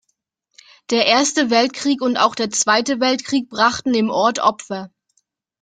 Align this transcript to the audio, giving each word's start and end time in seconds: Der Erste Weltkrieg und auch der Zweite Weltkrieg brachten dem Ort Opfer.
Der 0.89 1.05
Erste 1.05 1.51
Weltkrieg 1.51 2.01
und 2.01 2.17
auch 2.17 2.33
der 2.33 2.49
Zweite 2.49 2.99
Weltkrieg 2.99 3.49
brachten 3.51 3.93
dem 3.93 4.09
Ort 4.09 4.39
Opfer. 4.39 4.89